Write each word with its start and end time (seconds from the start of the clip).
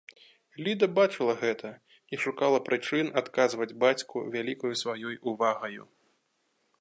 Ліда 0.67 0.87
бачыла 0.99 1.33
гэта 1.41 1.69
і 2.15 2.19
шукала 2.23 2.59
прычын 2.69 3.13
адказваць 3.23 3.69
бацьку 3.83 4.17
вялікаю 4.37 4.73
сваёй 4.83 5.15
увагаю. 5.33 5.83